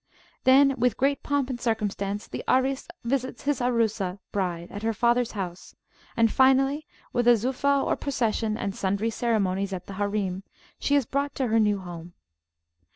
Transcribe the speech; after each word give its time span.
Then, 0.45 0.73
with 0.79 0.97
great 0.97 1.21
pomp 1.21 1.47
and 1.51 1.61
circumstance, 1.61 2.27
the 2.27 2.43
Aris 2.47 2.87
visits 3.03 3.43
his 3.43 3.61
Arusah 3.61 4.17
(bride) 4.31 4.71
at 4.71 4.81
her 4.81 4.93
fathers 4.95 5.33
house; 5.33 5.75
and 6.17 6.31
finally, 6.31 6.87
with 7.13 7.27
a 7.27 7.35
Zuffah 7.37 7.83
or 7.83 7.95
procession 7.95 8.57
and 8.57 8.75
sundry 8.75 9.11
ceremonies 9.11 9.73
at 9.73 9.85
the 9.85 9.93
Harim, 9.93 10.41
she 10.79 10.95
is 10.95 11.05
brought 11.05 11.35
to 11.35 11.49
her 11.49 11.59
new 11.59 11.77
home. 11.81 12.13